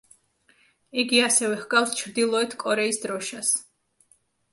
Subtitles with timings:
[1.01, 3.53] იგი ასევე ჰგავს ჩრდილოეთ კორეის დროშას.